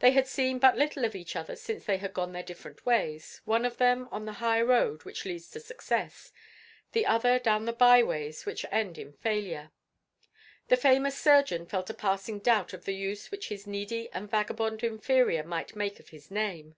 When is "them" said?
3.78-4.06